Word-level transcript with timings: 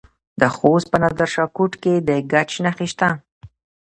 د 0.39 0.41
خوست 0.55 0.87
په 0.91 0.97
نادر 1.03 1.29
شاه 1.33 1.49
کوټ 1.55 1.73
کې 1.83 1.93
د 2.07 2.09
ګچ 2.31 2.51
نښې 2.63 2.87
شته. 2.91 3.09